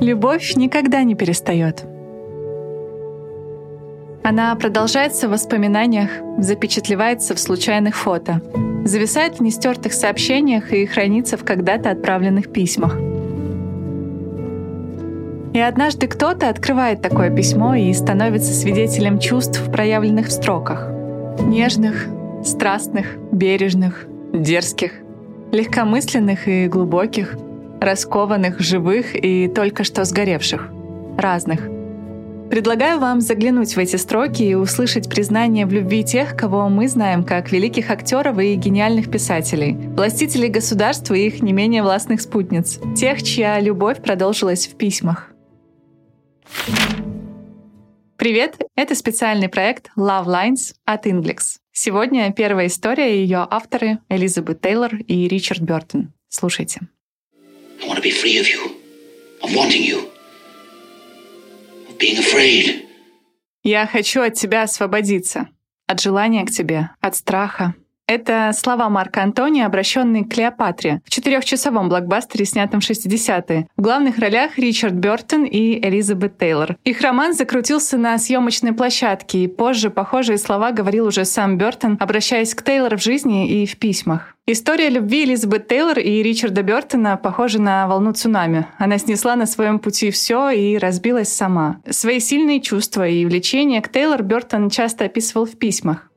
Любовь 0.00 0.54
никогда 0.56 1.02
не 1.02 1.14
перестает. 1.14 1.84
Она 4.24 4.54
продолжается 4.54 5.28
в 5.28 5.32
воспоминаниях, 5.32 6.10
запечатлевается 6.38 7.34
в 7.34 7.38
случайных 7.38 7.96
фото, 7.96 8.40
зависает 8.84 9.36
в 9.36 9.42
нестертых 9.42 9.92
сообщениях 9.92 10.72
и 10.72 10.86
хранится 10.86 11.36
в 11.36 11.44
когда-то 11.44 11.90
отправленных 11.90 12.50
письмах. 12.52 12.96
И 15.52 15.58
однажды 15.58 16.06
кто-то 16.06 16.48
открывает 16.48 17.02
такое 17.02 17.34
письмо 17.34 17.74
и 17.74 17.92
становится 17.92 18.54
свидетелем 18.54 19.18
чувств, 19.18 19.60
проявленных 19.70 20.28
в 20.28 20.32
строках. 20.32 20.88
Нежных, 21.40 22.06
страстных, 22.42 23.18
бережных, 23.32 24.06
дерзких, 24.32 24.92
легкомысленных 25.50 26.48
и 26.48 26.68
глубоких, 26.68 27.36
раскованных, 27.82 28.60
живых 28.60 29.14
и 29.14 29.48
только 29.48 29.84
что 29.84 30.04
сгоревших, 30.04 30.70
разных— 31.18 31.68
Предлагаю 32.52 33.00
вам 33.00 33.22
заглянуть 33.22 33.74
в 33.74 33.78
эти 33.78 33.96
строки 33.96 34.42
и 34.42 34.54
услышать 34.54 35.08
признание 35.08 35.64
в 35.64 35.72
любви 35.72 36.04
тех, 36.04 36.36
кого 36.36 36.68
мы 36.68 36.86
знаем 36.86 37.24
как 37.24 37.50
великих 37.50 37.90
актеров 37.90 38.38
и 38.38 38.56
гениальных 38.56 39.10
писателей, 39.10 39.72
властителей 39.72 40.50
государства 40.50 41.14
и 41.14 41.28
их 41.28 41.40
не 41.40 41.54
менее 41.54 41.82
властных 41.82 42.20
спутниц, 42.20 42.78
тех, 42.94 43.22
чья 43.22 43.58
любовь 43.58 44.02
продолжилась 44.02 44.66
в 44.66 44.76
письмах. 44.76 45.30
Привет! 48.18 48.58
Это 48.76 48.94
специальный 48.96 49.48
проект 49.48 49.90
Love 49.96 50.26
Lines 50.26 50.74
от 50.84 51.06
Inglix. 51.06 51.56
Сегодня 51.72 52.30
первая 52.34 52.66
история 52.66 53.16
и 53.16 53.22
ее 53.22 53.46
авторы 53.48 54.00
Элизабет 54.10 54.60
Тейлор 54.60 54.94
и 54.94 55.26
Ричард 55.26 55.62
Бертон. 55.62 56.12
Слушайте. 56.28 56.80
To 58.02 58.08
be 58.08 58.10
free 58.10 58.38
of 58.40 58.48
you, 58.48 58.62
of 59.44 59.54
wanting 59.54 59.84
you 59.84 60.10
being 62.00 62.18
afraid. 62.18 62.84
Я 63.62 63.86
хочу 63.86 64.22
от 64.22 64.34
тебя 64.34 64.64
освободиться. 64.64 65.50
От 65.86 66.00
желания 66.00 66.44
к 66.44 66.50
тебе, 66.50 66.90
от 67.00 67.14
страха, 67.14 67.76
это 68.06 68.50
слова 68.54 68.88
Марка 68.88 69.22
Антония, 69.22 69.66
обращенные 69.66 70.24
к 70.24 70.32
Клеопатре 70.32 71.00
в 71.04 71.10
четырехчасовом 71.10 71.88
блокбастере, 71.88 72.44
снятом 72.44 72.80
в 72.80 72.90
60-е. 72.90 73.68
В 73.76 73.82
главных 73.82 74.18
ролях 74.18 74.58
Ричард 74.58 74.94
Бертон 74.94 75.44
и 75.44 75.78
Элизабет 75.86 76.38
Тейлор. 76.38 76.76
Их 76.84 77.00
роман 77.00 77.32
закрутился 77.32 77.96
на 77.96 78.18
съемочной 78.18 78.72
площадке, 78.72 79.44
и 79.44 79.48
позже 79.48 79.90
похожие 79.90 80.38
слова 80.38 80.72
говорил 80.72 81.06
уже 81.06 81.24
сам 81.24 81.56
Бертон, 81.56 81.96
обращаясь 82.00 82.54
к 82.54 82.62
Тейлор 82.62 82.96
в 82.96 83.02
жизни 83.02 83.62
и 83.62 83.66
в 83.66 83.78
письмах. 83.78 84.34
История 84.44 84.90
любви 84.90 85.24
Элизабет 85.24 85.68
Тейлор 85.68 86.00
и 86.00 86.20
Ричарда 86.22 86.62
Бертона 86.62 87.16
похожа 87.16 87.62
на 87.62 87.86
волну 87.86 88.12
цунами. 88.12 88.66
Она 88.76 88.98
снесла 88.98 89.36
на 89.36 89.46
своем 89.46 89.78
пути 89.78 90.10
все 90.10 90.50
и 90.50 90.76
разбилась 90.76 91.28
сама. 91.28 91.80
Свои 91.88 92.18
сильные 92.18 92.60
чувства 92.60 93.06
и 93.06 93.24
влечения 93.24 93.80
к 93.80 93.88
Тейлор 93.88 94.22
Бертон 94.24 94.68
часто 94.68 95.04
описывал 95.04 95.46
в 95.46 95.56
письмах. 95.56 96.11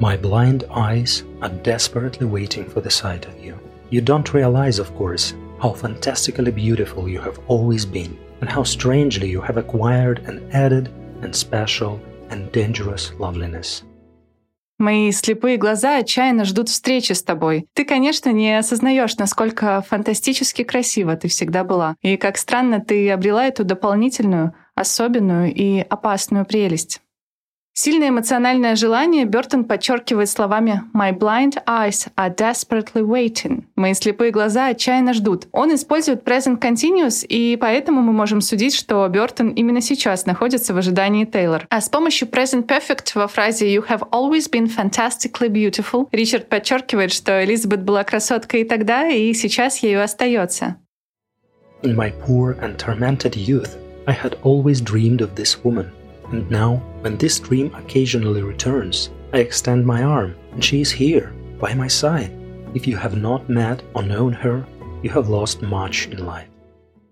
My 0.00 0.16
blind 0.16 0.64
eyes 0.70 1.22
are 1.40 1.52
desperately 1.62 2.26
waiting 2.26 2.64
for 2.64 2.80
the 2.80 2.90
sight 2.90 3.26
of 3.26 3.38
you. 3.44 3.58
You 3.90 4.00
don't 4.00 4.34
realize, 4.34 4.78
of 4.78 4.94
course, 4.96 5.34
how 5.60 5.72
fantastically 5.72 6.50
beautiful 6.50 7.08
you 7.08 7.20
have 7.20 7.38
always 7.48 7.86
been, 7.86 8.18
and 8.40 8.50
how 8.50 8.64
strangely 8.64 9.28
you 9.30 9.40
have 9.40 9.56
acquired 9.56 10.18
an 10.26 10.48
added 10.52 10.88
and 11.22 11.34
special 11.34 12.00
and 12.30 12.50
dangerous 12.52 13.12
loveliness. 13.18 13.84
Мои 14.78 15.12
слепые 15.12 15.56
глаза 15.56 15.98
отчаянно 15.98 16.44
ждут 16.44 16.68
встречи 16.68 17.12
с 17.12 17.22
тобой. 17.22 17.66
Ты, 17.74 17.84
конечно, 17.84 18.30
не 18.30 18.58
осознаешь, 18.58 19.16
насколько 19.16 19.80
фантастически 19.88 20.64
красиво 20.64 21.14
ты 21.14 21.28
всегда 21.28 21.62
была, 21.62 21.94
и 22.02 22.16
как 22.16 22.36
странно 22.36 22.80
ты 22.80 23.08
обрела 23.10 23.46
эту 23.46 23.64
дополнительную, 23.64 24.52
особенную 24.74 25.54
и 25.54 25.78
опасную 25.78 26.44
прелесть. 26.44 27.00
Сильное 27.81 28.09
эмоциональное 28.09 28.75
желание 28.75 29.23
Бертон 29.23 29.63
подчеркивает 29.63 30.29
словами 30.29 30.83
«My 30.93 31.17
blind 31.17 31.63
eyes 31.65 32.09
are 32.17 32.35
desperately 32.35 33.01
waiting». 33.01 33.63
Мои 33.77 33.93
слепые 33.93 34.31
глаза 34.31 34.67
отчаянно 34.67 35.13
ждут. 35.13 35.47
Он 35.53 35.73
использует 35.73 36.27
present 36.27 36.59
continuous, 36.59 37.25
и 37.25 37.55
поэтому 37.55 38.01
мы 38.01 38.11
можем 38.11 38.41
судить, 38.41 38.75
что 38.75 39.07
Бертон 39.07 39.51
именно 39.51 39.79
сейчас 39.79 40.25
находится 40.25 40.73
в 40.73 40.77
ожидании 40.77 41.23
Тейлор. 41.23 41.67
А 41.69 41.79
с 41.79 41.87
помощью 41.87 42.27
present 42.27 42.67
perfect 42.67 43.11
во 43.15 43.29
фразе 43.29 43.73
«You 43.73 43.87
have 43.87 44.09
always 44.11 44.51
been 44.51 44.67
fantastically 44.67 45.47
beautiful» 45.47 46.09
Ричард 46.11 46.49
подчеркивает, 46.49 47.13
что 47.13 47.41
Элизабет 47.45 47.83
была 47.83 48.03
красоткой 48.03 48.63
и 48.63 48.65
тогда, 48.65 49.07
и 49.07 49.33
сейчас 49.33 49.77
ею 49.77 50.03
остается. 50.03 50.75
In 51.83 51.95
my 51.95 52.11
poor 52.27 52.59
and 52.61 52.75
tormented 52.75 53.37
youth, 53.37 53.77
I 54.05 54.13
had 54.13 54.37
always 54.43 54.81
dreamed 54.81 55.21
of 55.21 55.35
this 55.35 55.63
woman. 55.63 55.85
And 56.31 56.49
now, 56.49 56.81
when 57.01 57.17
this 57.17 57.39
dream 57.39 57.73
occasionally 57.75 58.43
returns, 58.43 59.09
I 59.33 59.39
extend 59.39 59.85
my 59.85 60.03
arm, 60.03 60.35
and 60.53 60.63
she 60.63 60.81
is 60.81 60.91
here, 60.91 61.31
by 61.59 61.73
my 61.73 61.87
side. 61.87 62.31
If 62.73 62.87
you 62.87 62.97
have 62.97 63.15
not 63.17 63.49
met 63.49 63.81
or 63.93 64.03
known 64.03 64.33
her, 64.33 64.65
you 65.03 65.09
have 65.09 65.29
lost 65.29 65.61
much 65.61 66.07
in 66.11 66.25
life. 66.25 66.49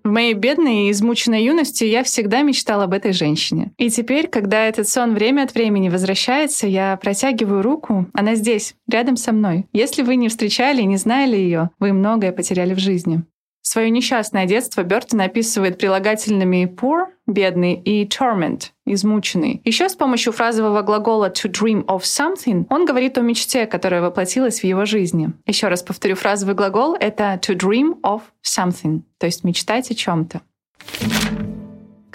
В 0.03 0.09
моей 0.09 0.35
бедной 0.35 0.87
и 0.87 0.91
измученной 0.91 1.43
юности 1.43 1.83
я 1.83 2.01
всегда 2.01 2.41
мечтала 2.41 2.85
об 2.85 2.93
этой 2.93 3.11
женщине. 3.11 3.73
И 3.77 3.89
теперь, 3.89 4.29
когда 4.29 4.65
этот 4.65 4.87
сон 4.87 5.13
время 5.13 5.43
от 5.43 5.53
времени 5.53 5.89
возвращается, 5.89 6.65
я 6.65 6.95
протягиваю 6.95 7.61
руку, 7.61 8.07
она 8.13 8.35
здесь, 8.35 8.75
рядом 8.89 9.17
со 9.17 9.33
мной. 9.33 9.65
Если 9.73 10.03
вы 10.03 10.15
не 10.15 10.29
встречали 10.29 10.81
и 10.81 10.85
не 10.85 10.95
знали 10.95 11.35
ее, 11.35 11.71
вы 11.79 11.91
многое 11.91 12.31
потеряли 12.31 12.73
в 12.73 12.79
жизни. 12.79 13.23
Свое 13.69 13.89
несчастное 13.89 14.45
детство 14.45 14.81
Бертон 14.81 15.19
описывает 15.19 15.77
прилагательными 15.77 16.73
poor— 16.73 17.07
бедный 17.27 17.73
и 17.73 18.05
torment— 18.05 18.69
измученный. 18.85 19.59
Еще 19.65 19.89
с 19.89 19.95
помощью 19.95 20.31
фразового 20.31 20.83
глагола 20.83 21.29
to 21.29 21.51
dream 21.51 21.83
of 21.83 22.03
something 22.03 22.65
он 22.69 22.85
говорит 22.85 23.17
о 23.17 23.21
мечте, 23.21 23.65
которая 23.65 24.01
воплотилась 24.01 24.61
в 24.61 24.63
его 24.63 24.85
жизни. 24.85 25.33
Еще 25.45 25.67
раз 25.67 25.83
повторю, 25.83 26.15
фразовый 26.15 26.55
глагол— 26.55 26.95
это 26.99 27.37
to 27.45 27.57
dream 27.57 27.99
of 28.03 28.21
something, 28.41 29.01
то 29.17 29.25
есть 29.25 29.43
мечтать 29.43 29.91
о 29.91 29.95
чем-то. 29.95 30.39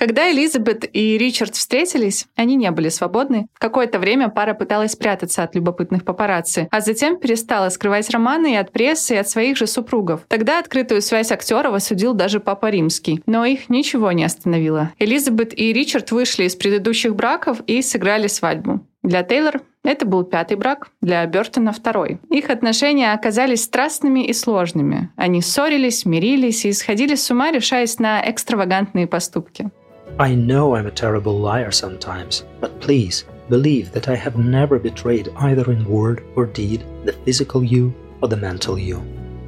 Когда 0.02 0.32
Элизабет 0.32 0.84
и 0.92 1.16
Ричард 1.16 1.54
встретились, 1.54 2.26
они 2.34 2.56
не 2.56 2.68
были 2.72 2.88
свободны. 2.88 3.46
Какое-то 3.56 4.00
время 4.00 4.30
пара 4.30 4.52
пыталась 4.52 4.96
прятаться 4.96 5.44
от 5.44 5.54
любопытных 5.54 6.04
папарацци, 6.04 6.66
а 6.72 6.80
затем 6.80 7.20
перестала 7.20 7.68
скрывать 7.68 8.10
романы 8.10 8.54
и 8.54 8.56
от 8.56 8.72
прессы, 8.72 9.14
и 9.14 9.18
от 9.18 9.28
своих 9.28 9.56
же 9.56 9.68
супругов. 9.68 10.22
Тогда 10.26 10.58
открытую 10.58 11.02
связь 11.02 11.30
актеров 11.30 11.74
осудил 11.74 12.14
даже 12.14 12.40
Папа 12.40 12.68
Римский. 12.68 13.22
Но 13.26 13.44
их 13.44 13.70
ничего 13.70 14.10
не 14.10 14.24
остановило. 14.24 14.90
Элизабет 14.98 15.56
и 15.56 15.72
Ричард 15.72 16.10
вышли 16.10 16.46
из 16.46 16.56
предыдущих 16.56 17.14
браков 17.14 17.60
и 17.68 17.80
сыграли 17.80 18.26
свадьбу. 18.26 18.84
Для 19.04 19.22
Тейлор 19.22 19.62
это 19.84 20.04
был 20.04 20.24
пятый 20.24 20.56
брак, 20.56 20.88
для 21.00 21.24
Бертона 21.26 21.72
второй. 21.72 22.18
Их 22.28 22.50
отношения 22.50 23.12
оказались 23.12 23.62
страстными 23.62 24.24
и 24.24 24.32
сложными. 24.32 25.10
Они 25.14 25.42
ссорились, 25.42 26.04
мирились 26.04 26.64
и 26.64 26.72
сходили 26.72 27.14
с 27.14 27.30
ума, 27.30 27.52
решаясь 27.52 28.00
на 28.00 28.28
экстравагантные 28.28 29.06
поступки. 29.06 29.70
I 30.19 30.33
know 30.35 30.75
I'm 30.75 30.87
a 30.87 30.91
terrible 30.91 31.37
liar 31.39 31.71
sometimes, 31.71 32.43
but 32.59 32.79
please 32.79 33.25
believe 33.49 33.91
that 33.91 34.07
I 34.07 34.15
have 34.15 34.37
never 34.37 34.79
betrayed 34.79 35.29
either 35.37 35.71
in 35.71 35.85
word 35.85 36.23
or 36.35 36.45
deed 36.45 36.83
the 37.05 37.13
physical 37.13 37.63
you 37.63 37.93
or 38.21 38.27
the 38.27 38.37
mental 38.37 38.77
you. 38.79 39.01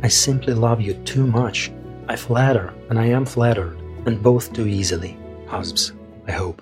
I 0.03 0.07
simply 0.09 0.53
love 0.53 0.79
you 0.79 0.93
too 1.05 1.25
much. 1.25 1.71
I 2.07 2.15
flatter 2.15 2.73
and 2.89 2.99
I 2.99 3.07
am 3.07 3.25
flattered, 3.25 3.77
and 4.05 4.21
both 4.21 4.53
too 4.53 4.67
easily. 4.67 5.17
Husbs, 5.47 5.93
I 6.27 6.31
hope. 6.31 6.61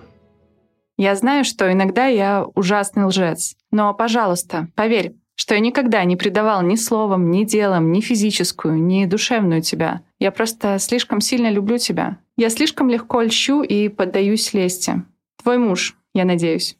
Я 0.97 1.15
знаю, 1.15 1.43
что 1.43 1.71
иногда 1.71 2.07
я 2.07 2.45
ужасный 2.55 3.05
лжец, 3.05 3.55
но, 3.71 3.93
пожалуйста, 3.93 4.67
поверь, 4.75 5.15
что 5.35 5.53
я 5.53 5.59
никогда 5.59 6.03
не 6.03 6.15
предавал 6.15 6.63
ни 6.63 6.75
словом, 6.75 7.29
ни 7.29 7.43
делом, 7.43 7.91
ни 7.91 8.01
физическую, 8.01 8.81
ни 8.81 9.05
душевную 9.05 9.61
тебя. 9.61 10.01
Я 10.17 10.31
просто 10.31 10.79
слишком 10.79 11.21
сильно 11.21 11.51
люблю 11.51 11.77
тебя. 11.77 12.17
Я 12.36 12.48
слишком 12.50 12.88
легко 12.88 13.22
льщу 13.22 13.62
и 13.62 13.88
поддаюсь 13.88 14.54
лести. 14.54 15.04
Твой 15.42 15.58
муж, 15.58 15.96
я 16.14 16.24
надеюсь. 16.24 16.76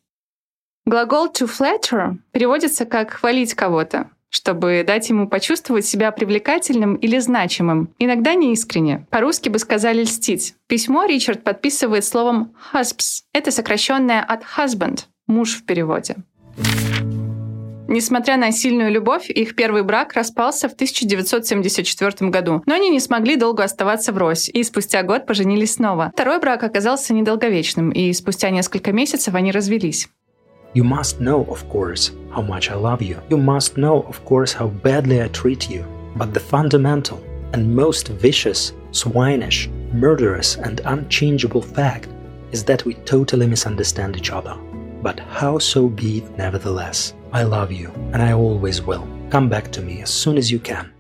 Глагол 0.85 1.29
to 1.29 1.47
flatter 1.47 2.17
переводится 2.33 2.87
как 2.87 3.11
«хвалить 3.11 3.55
кого-то», 3.55 4.11
чтобы 4.31 4.83
дать 4.85 5.09
ему 5.11 5.29
почувствовать 5.29 5.85
себя 5.85 6.11
привлекательным 6.11 6.97
или 6.97 7.19
значимым, 7.19 7.95
иногда 7.99 8.35
неискренне. 8.35 9.07
По-русски 9.11 9.49
бы 9.49 9.59
сказали 9.59 10.03
«льстить». 10.03 10.55
Письмо 10.67 11.05
Ричард 11.05 11.45
подписывает 11.45 12.05
словом 12.05 12.57
«husbs». 12.73 13.23
Это 13.33 13.51
сокращенное 13.51 14.23
от 14.23 14.43
«husband»— 14.43 15.05
«муж» 15.27 15.55
в 15.57 15.65
переводе. 15.65 16.17
Несмотря 17.89 18.37
на 18.37 18.53
сильную 18.53 18.91
любовь, 18.91 19.29
их 19.29 19.55
первый 19.55 19.83
брак 19.83 20.15
распался 20.15 20.69
в 20.69 20.73
1974 20.73 22.31
году. 22.31 22.63
Но 22.67 22.75
они 22.75 22.91
не 22.91 23.01
смогли 23.01 23.37
долго 23.37 23.65
оставаться 23.65 24.13
врозь, 24.13 24.49
и 24.49 24.63
спустя 24.65 25.03
год 25.03 25.27
поженились 25.27 25.75
снова. 25.75 26.11
Второй 26.15 26.41
брак 26.41 26.63
оказался 26.63 27.13
недолговечным, 27.13 27.91
и 27.91 28.13
спустя 28.13 28.51
несколько 28.51 28.93
месяцев 28.93 29.35
они 29.35 29.53
развелись. 29.53 30.09
You 30.75 30.85
must 30.85 31.21
know, 31.21 31.47
of 31.49 31.69
course, 31.71 32.13
how 32.35 32.41
much 32.41 32.71
I 32.71 32.77
love 32.77 33.03
you. 33.03 33.19
You 33.29 33.37
must 33.37 33.77
know, 33.77 34.07
of 34.09 34.25
course, 34.25 34.55
how 34.55 34.69
badly 34.83 35.21
I 35.21 35.29
treat 35.29 35.69
you. 35.69 35.85
But 36.17 36.33
the 36.33 36.41
fundamental 36.41 37.21
and 37.53 37.75
most 37.75 38.09
vicious, 38.09 38.73
swinish, 38.91 39.69
murderous 39.93 40.57
and 40.57 40.81
unchangeable 40.87 41.61
fact 41.61 42.09
is 42.53 42.65
that 42.65 42.87
we 42.87 42.95
totally 43.05 43.47
misunderstand 43.47 44.17
each 44.17 44.31
other. 44.31 44.55
But 45.03 45.21
how 45.21 45.59
so 45.59 45.89
be 45.89 46.19
it 46.19 46.39
nevertheless. 46.39 47.13
I 47.33 47.45
love 47.45 47.71
you, 47.73 47.91
and 48.13 48.23
I 48.23 48.33
always 48.33 48.85
will. 48.85 49.07
Come 49.31 49.49
back 49.49 49.73
to 49.73 49.83
me 49.83 50.03
as 50.03 50.11
soon 50.11 50.37
as 50.37 50.51
you 50.51 50.61
can. 50.61 50.93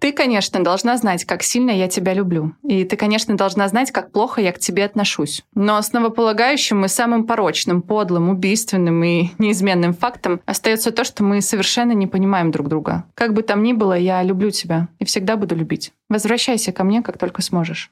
Ты, 0.00 0.12
конечно, 0.12 0.64
должна 0.64 0.96
знать, 0.96 1.24
как 1.24 1.42
сильно 1.42 1.70
я 1.70 1.86
тебя 1.86 2.14
люблю. 2.14 2.54
И 2.62 2.84
ты, 2.84 2.96
конечно, 2.96 3.36
должна 3.36 3.68
знать, 3.68 3.90
как 3.90 4.12
плохо 4.12 4.40
я 4.40 4.52
к 4.52 4.58
тебе 4.58 4.86
отношусь. 4.86 5.42
Но 5.54 5.76
основополагающим 5.76 6.84
и 6.84 6.88
самым 6.88 7.26
порочным, 7.26 7.82
подлым, 7.82 8.30
убийственным 8.30 9.04
и 9.04 9.28
неизменным 9.38 9.92
фактом 9.92 10.40
остается 10.46 10.90
то, 10.90 11.04
что 11.04 11.22
мы 11.22 11.42
совершенно 11.42 11.92
не 11.92 12.06
понимаем 12.06 12.50
друг 12.50 12.68
друга. 12.68 13.04
Как 13.14 13.34
бы 13.34 13.42
там 13.42 13.62
ни 13.62 13.74
было, 13.74 13.92
я 13.92 14.22
люблю 14.22 14.50
тебя 14.50 14.88
и 14.98 15.04
всегда 15.04 15.36
буду 15.36 15.54
любить. 15.54 15.92
Возвращайся 16.08 16.72
ко 16.72 16.82
мне, 16.82 17.02
как 17.02 17.18
только 17.18 17.42
сможешь. 17.42 17.90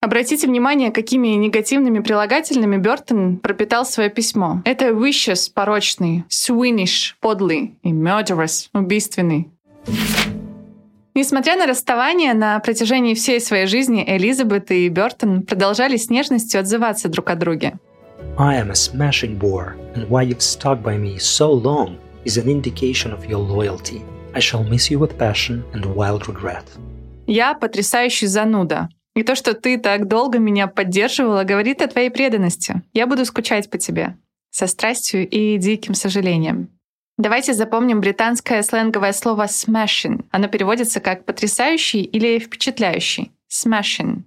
Обратите 0.00 0.46
внимание, 0.46 0.92
какими 0.92 1.28
негативными 1.28 1.98
прилагательными 1.98 2.76
Бертон 2.76 3.38
пропитал 3.38 3.84
свое 3.84 4.10
письмо. 4.10 4.62
Это 4.64 4.90
vicious– 4.90 5.50
порочный, 5.54 6.24
swinish– 6.28 7.14
подлый 7.20 7.76
и 7.82 7.90
murderous– 7.90 8.68
убийственный. 8.72 9.50
Несмотря 11.16 11.56
на 11.56 11.66
расставание, 11.66 12.32
на 12.32 12.60
протяжении 12.60 13.14
всей 13.14 13.40
своей 13.40 13.66
жизни 13.66 14.04
Элизабет 14.06 14.70
и 14.70 14.88
Бертон 14.88 15.42
продолжали 15.42 15.96
с 15.96 16.10
нежностью 16.10 16.60
отзываться 16.60 17.08
друг 17.08 17.28
о 17.30 17.34
друге. 17.34 17.74
I 18.38 18.56
am 18.56 18.70
a 18.70 18.74
smashing 18.74 19.36
bore, 19.36 19.74
and 19.96 20.08
why 20.08 20.22
you've 20.22 20.40
stuck 20.40 20.80
by 20.80 20.96
me 20.96 21.18
so 21.18 21.50
long 21.50 21.96
is 22.24 22.38
an 22.38 22.48
indication 22.48 23.12
of 23.12 23.26
your 23.28 23.40
loyalty. 23.40 24.02
I 24.32 24.38
shall 24.38 24.62
miss 24.62 24.92
you 24.92 25.00
with 25.00 25.18
passion 25.18 25.64
and 25.72 25.84
wild 25.96 26.28
regret. 26.28 26.62
Я 27.26 27.54
потрясающий 27.54 28.28
зануда. 28.28 28.88
И 29.18 29.24
то, 29.24 29.34
что 29.34 29.54
ты 29.54 29.78
так 29.78 30.06
долго 30.06 30.38
меня 30.38 30.68
поддерживала, 30.68 31.42
говорит 31.42 31.82
о 31.82 31.88
твоей 31.88 32.08
преданности. 32.08 32.82
Я 32.92 33.08
буду 33.08 33.24
скучать 33.24 33.68
по 33.68 33.76
тебе. 33.76 34.16
Со 34.50 34.68
страстью 34.68 35.28
и 35.28 35.58
диким 35.58 35.94
сожалением. 35.94 36.68
Давайте 37.16 37.52
запомним 37.52 38.00
британское 38.00 38.62
сленговое 38.62 39.12
слово 39.12 39.46
smashing. 39.46 40.24
Оно 40.30 40.46
переводится 40.46 41.00
как 41.00 41.24
потрясающий 41.24 42.02
или 42.02 42.38
впечатляющий. 42.38 43.32
Smashing. 43.50 44.22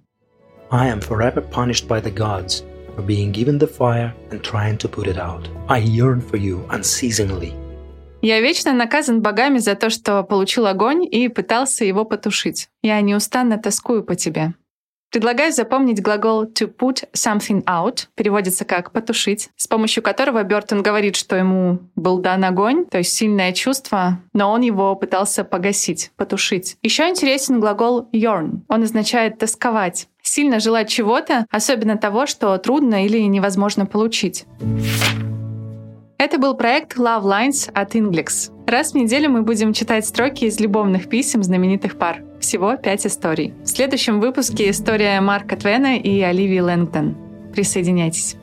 I 0.70 0.90
am 0.90 1.00
forever 1.00 1.40
punished 1.40 1.88
by 1.88 2.02
the 2.02 2.14
gods 2.14 2.62
for 2.94 3.02
being 3.02 3.32
given 3.32 3.58
the 3.58 3.66
fire 3.66 4.12
and 4.30 4.42
trying 4.42 4.76
to 4.76 4.90
put 4.90 5.06
it 5.06 5.16
out. 5.16 5.48
I 5.70 5.80
yearn 5.80 6.20
for 6.20 6.36
you 6.36 6.68
unceasingly. 6.68 7.54
Я 8.20 8.42
вечно 8.42 8.74
наказан 8.74 9.22
богами 9.22 9.56
за 9.56 9.74
то, 9.74 9.88
что 9.88 10.22
получил 10.22 10.66
огонь 10.66 11.02
и 11.10 11.28
пытался 11.28 11.86
его 11.86 12.04
потушить. 12.04 12.68
Я 12.82 13.00
неустанно 13.00 13.56
тоскую 13.56 14.04
по 14.04 14.14
тебе. 14.16 14.52
Предлагаю 15.12 15.52
запомнить 15.52 16.00
глагол 16.00 16.44
to 16.44 16.74
put 16.74 17.04
something 17.12 17.62
out, 17.64 18.06
переводится 18.14 18.64
как 18.64 18.92
потушить, 18.92 19.50
с 19.56 19.66
помощью 19.68 20.02
которого 20.02 20.42
Бертон 20.42 20.82
говорит, 20.82 21.16
что 21.16 21.36
ему 21.36 21.80
был 21.96 22.18
дан 22.18 22.42
огонь, 22.46 22.86
то 22.86 22.96
есть 22.96 23.12
сильное 23.12 23.52
чувство, 23.52 24.20
но 24.32 24.50
он 24.50 24.62
его 24.62 24.96
пытался 24.96 25.44
погасить, 25.44 26.12
потушить. 26.16 26.78
Еще 26.80 27.10
интересен 27.10 27.60
глагол 27.60 28.08
yearn. 28.14 28.62
Он 28.68 28.84
означает 28.84 29.36
тосковать, 29.36 30.08
сильно 30.22 30.60
желать 30.60 30.88
чего-то, 30.88 31.44
особенно 31.50 31.98
того, 31.98 32.24
что 32.24 32.56
трудно 32.56 33.04
или 33.04 33.18
невозможно 33.18 33.84
получить. 33.84 34.46
Это 36.16 36.38
был 36.38 36.54
проект 36.54 36.96
Love 36.96 37.24
Lines 37.24 37.70
от 37.74 37.94
Inglix. 37.94 38.50
Раз 38.72 38.92
в 38.92 38.94
неделю 38.94 39.28
мы 39.28 39.42
будем 39.42 39.74
читать 39.74 40.06
строки 40.06 40.46
из 40.46 40.58
любовных 40.58 41.06
писем 41.10 41.42
знаменитых 41.42 41.98
пар. 41.98 42.22
Всего 42.40 42.74
пять 42.76 43.06
историй. 43.06 43.52
В 43.64 43.66
следующем 43.66 44.18
выпуске 44.18 44.70
история 44.70 45.20
Марка 45.20 45.56
Твена 45.56 45.96
и 45.96 46.22
Оливии 46.22 46.60
Лэнгдон. 46.60 47.14
Присоединяйтесь. 47.52 48.36